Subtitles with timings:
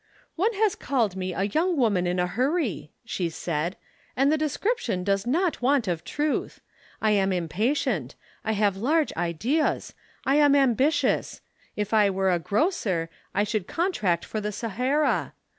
[0.35, 3.75] "One has called me a young woman in a hurry," she said,
[4.15, 6.59] "and the description does not want of truth.
[7.03, 9.93] I am impatient; I have large ideas;
[10.25, 11.41] I am ambitious.
[11.75, 15.33] If I were a grocer I should contract for the Sahara.